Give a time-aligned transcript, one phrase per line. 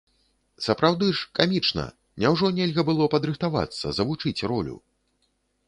[0.67, 1.83] Сапраўды ж, камічна,
[2.25, 4.75] няўжо нельга было падрыхтавацца, завучыць ролю?